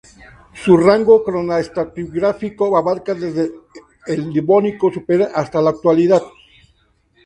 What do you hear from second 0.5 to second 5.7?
Su rango cronoestratigráfico abarca desde el Devónico superior hasta la